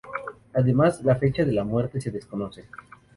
Además, 0.55 1.03
la 1.03 1.15
fecha 1.17 1.45
de 1.45 1.51
la 1.51 1.63
muerte 1.63 2.01
se 2.01 2.09
desconoce. 2.09 2.63